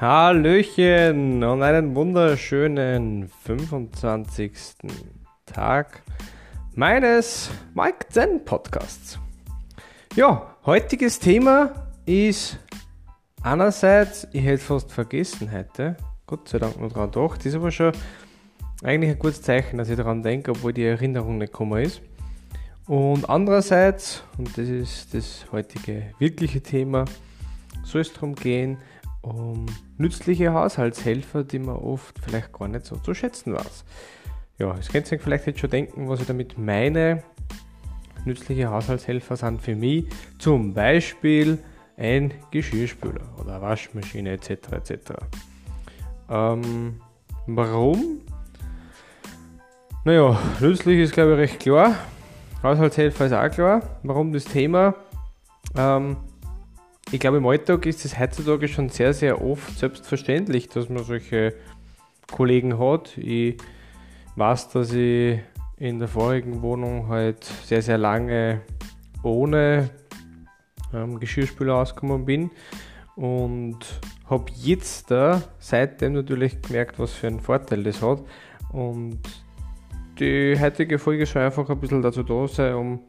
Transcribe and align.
Hallöchen 0.00 1.44
und 1.44 1.62
einen 1.62 1.94
wunderschönen 1.94 3.28
25. 3.44 4.52
Tag 5.44 6.02
meines 6.74 7.50
Mike 7.74 8.06
Zen 8.08 8.42
Podcasts. 8.42 9.18
Ja, 10.16 10.56
heutiges 10.64 11.18
Thema 11.18 11.92
ist 12.06 12.58
einerseits, 13.42 14.26
ich 14.32 14.42
hätte 14.42 14.64
fast 14.64 14.90
vergessen 14.90 15.52
heute, 15.52 15.98
Gott 16.26 16.48
sei 16.48 16.58
Dank 16.58 16.80
noch 16.80 16.90
dran 16.90 17.10
doch, 17.10 17.36
das 17.36 17.44
ist 17.44 17.56
aber 17.56 17.70
schon 17.70 17.92
eigentlich 18.82 19.10
ein 19.10 19.18
gutes 19.18 19.42
Zeichen, 19.42 19.76
dass 19.76 19.90
ich 19.90 19.98
daran 19.98 20.22
denke, 20.22 20.52
obwohl 20.52 20.72
die 20.72 20.86
Erinnerung 20.86 21.36
nicht 21.36 21.52
gekommen 21.52 21.84
ist. 21.84 22.00
Und 22.86 23.28
andererseits, 23.28 24.24
und 24.38 24.48
das 24.56 24.66
ist 24.66 25.12
das 25.12 25.44
heutige 25.52 26.14
wirkliche 26.18 26.62
Thema, 26.62 27.04
soll 27.84 28.00
es 28.00 28.14
darum 28.14 28.34
gehen, 28.34 28.78
um 29.22 29.66
nützliche 29.98 30.52
Haushaltshelfer, 30.52 31.44
die 31.44 31.58
man 31.58 31.76
oft 31.76 32.18
vielleicht 32.20 32.52
gar 32.52 32.68
nicht 32.68 32.86
so 32.86 32.96
zu 32.96 33.14
schätzen 33.14 33.54
weiß. 33.54 33.84
Ja, 34.58 34.76
es 34.78 34.88
könnt 34.88 35.10
ihr 35.10 35.18
vielleicht 35.18 35.46
jetzt 35.46 35.60
schon 35.60 35.70
denken, 35.70 36.08
was 36.08 36.20
ich 36.20 36.26
damit 36.26 36.58
meine. 36.58 37.22
Nützliche 38.24 38.70
Haushaltshelfer 38.70 39.36
sind 39.36 39.62
für 39.62 39.74
mich 39.74 40.06
zum 40.38 40.74
Beispiel 40.74 41.58
ein 41.96 42.32
Geschirrspüler 42.50 43.22
oder 43.38 43.54
eine 43.54 43.62
Waschmaschine 43.62 44.32
etc. 44.32 44.50
etc. 44.72 45.12
Ähm, 46.28 47.00
warum? 47.46 48.20
Naja, 50.04 50.38
nützlich 50.60 51.00
ist 51.00 51.12
glaube 51.12 51.32
ich 51.32 51.38
recht 51.38 51.60
klar. 51.60 51.96
Haushaltshelfer 52.62 53.26
ist 53.26 53.32
auch 53.32 53.50
klar. 53.50 53.82
Warum 54.02 54.32
das 54.32 54.44
Thema? 54.44 54.94
Ähm, 55.76 56.16
ich 57.12 57.18
glaube, 57.18 57.38
im 57.38 57.46
Alltag 57.46 57.86
ist 57.86 58.04
es 58.04 58.18
heutzutage 58.18 58.68
schon 58.68 58.88
sehr, 58.88 59.12
sehr 59.12 59.42
oft 59.42 59.78
selbstverständlich, 59.78 60.68
dass 60.68 60.88
man 60.88 61.02
solche 61.02 61.54
Kollegen 62.30 62.78
hat. 62.78 63.18
Ich 63.18 63.56
weiß, 64.36 64.68
dass 64.70 64.92
ich 64.92 65.40
in 65.76 65.98
der 65.98 66.08
vorigen 66.08 66.62
Wohnung 66.62 67.08
halt 67.08 67.44
sehr, 67.44 67.82
sehr 67.82 67.98
lange 67.98 68.60
ohne 69.22 69.90
ähm, 70.94 71.18
Geschirrspüler 71.18 71.76
ausgekommen 71.76 72.24
bin 72.24 72.50
und 73.16 73.78
habe 74.28 74.44
jetzt 74.56 75.10
da 75.10 75.42
seitdem 75.58 76.12
natürlich 76.12 76.62
gemerkt, 76.62 76.98
was 76.98 77.12
für 77.12 77.26
einen 77.26 77.40
Vorteil 77.40 77.82
das 77.82 78.02
hat. 78.02 78.22
Und 78.72 79.18
die 80.20 80.56
heutige 80.60 80.98
Folge 80.98 81.26
soll 81.26 81.42
einfach 81.42 81.68
ein 81.68 81.80
bisschen 81.80 82.02
dazu 82.02 82.22
da 82.22 82.46
sein, 82.46 82.74
um 82.74 83.00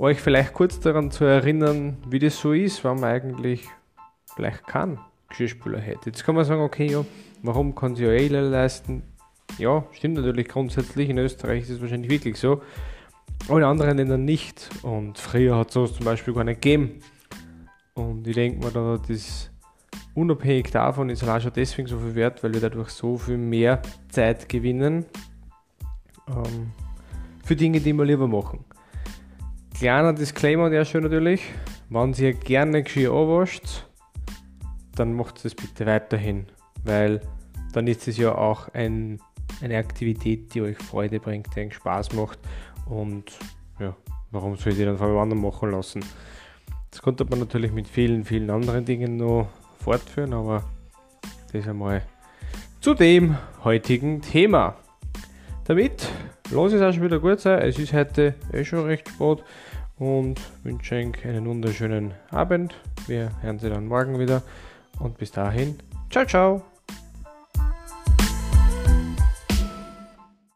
euch 0.00 0.18
vielleicht 0.18 0.54
kurz 0.54 0.80
daran 0.80 1.10
zu 1.10 1.24
erinnern, 1.24 1.98
wie 2.08 2.18
das 2.18 2.40
so 2.40 2.52
ist, 2.52 2.82
wenn 2.84 2.96
man 2.96 3.04
eigentlich 3.04 3.68
vielleicht 4.34 4.66
keinen 4.66 4.98
Geschirrspüler 5.28 5.78
hätte. 5.78 6.06
Jetzt 6.06 6.24
kann 6.24 6.34
man 6.34 6.44
sagen, 6.44 6.62
okay, 6.62 6.90
ja, 6.90 7.04
warum 7.42 7.74
kann 7.74 7.94
sich 7.94 8.06
ja 8.06 8.12
eh 8.12 8.28
leisten? 8.28 9.02
Ja, 9.58 9.84
stimmt 9.92 10.14
natürlich 10.16 10.48
grundsätzlich. 10.48 11.10
In 11.10 11.18
Österreich 11.18 11.64
ist 11.64 11.70
es 11.70 11.80
wahrscheinlich 11.82 12.10
wirklich 12.10 12.38
so. 12.38 12.62
In 13.48 13.62
anderen 13.62 13.98
Ländern 13.98 14.24
nicht. 14.24 14.70
Und 14.82 15.18
früher 15.18 15.56
hat 15.58 15.68
es 15.68 15.74
sowas 15.74 15.92
zum 15.92 16.06
Beispiel 16.06 16.32
gar 16.32 16.44
nicht 16.44 16.62
gegeben. 16.62 17.00
Und 17.92 18.26
ich 18.26 18.34
denke 18.34 18.64
mir, 18.64 18.72
da 18.72 18.98
das 19.06 19.50
unabhängig 20.14 20.70
davon 20.70 21.10
ist 21.10 21.28
auch 21.28 21.40
schon 21.40 21.52
deswegen 21.54 21.88
so 21.88 21.98
viel 21.98 22.14
wert, 22.14 22.42
weil 22.42 22.54
wir 22.54 22.60
dadurch 22.60 22.88
so 22.88 23.18
viel 23.18 23.36
mehr 23.36 23.82
Zeit 24.08 24.48
gewinnen 24.48 25.04
ähm, 26.28 26.70
für 27.44 27.54
Dinge, 27.54 27.80
die 27.80 27.92
wir 27.92 28.04
lieber 28.04 28.26
machen. 28.26 28.64
Kleiner 29.80 30.12
Disclaimer 30.12 30.68
der 30.68 30.84
Stelle 30.84 31.04
natürlich, 31.04 31.40
wenn 31.88 32.12
ihr 32.12 32.34
gerne 32.34 32.82
Geschirr 32.82 33.14
anwascht, 33.14 33.86
dann 34.94 35.14
macht 35.14 35.42
es 35.42 35.54
bitte 35.54 35.86
weiterhin, 35.86 36.44
weil 36.84 37.22
dann 37.72 37.86
ist 37.86 38.06
es 38.06 38.18
ja 38.18 38.34
auch 38.34 38.68
ein, 38.74 39.18
eine 39.62 39.78
Aktivität, 39.78 40.52
die 40.52 40.60
euch 40.60 40.76
Freude 40.76 41.18
bringt, 41.18 41.56
die 41.56 41.60
euch 41.60 41.72
Spaß 41.72 42.12
macht 42.12 42.38
und 42.90 43.32
ja, 43.78 43.96
warum 44.30 44.54
soll 44.56 44.72
ich 44.72 44.78
die 44.78 44.84
dann 44.84 44.98
von 44.98 45.16
einem 45.16 45.40
machen 45.40 45.70
lassen? 45.70 46.04
Das 46.90 47.00
konnte 47.00 47.24
man 47.24 47.38
natürlich 47.38 47.72
mit 47.72 47.88
vielen, 47.88 48.26
vielen 48.26 48.50
anderen 48.50 48.84
Dingen 48.84 49.16
noch 49.16 49.48
fortführen, 49.82 50.34
aber 50.34 50.62
das 51.54 51.66
einmal 51.66 52.02
zu 52.82 52.92
dem 52.92 53.38
heutigen 53.64 54.20
Thema. 54.20 54.76
Damit 55.64 56.06
lasse 56.50 56.76
es 56.76 56.82
auch 56.82 56.92
schon 56.92 57.04
wieder 57.04 57.18
gut 57.18 57.40
sein. 57.40 57.60
Es 57.62 57.78
ist 57.78 57.92
heute 57.92 58.34
eh 58.52 58.64
schon 58.64 58.84
recht 58.84 59.08
spät 59.08 59.38
und 59.98 60.40
wünsche 60.64 60.96
euch 60.96 61.24
einen 61.24 61.46
wunderschönen 61.46 62.12
Abend. 62.30 62.74
Wir 63.06 63.30
hören 63.42 63.58
Sie 63.58 63.68
dann 63.68 63.86
morgen 63.86 64.18
wieder 64.18 64.42
und 64.98 65.18
bis 65.18 65.30
dahin, 65.30 65.78
ciao, 66.10 66.24
ciao. 66.24 66.69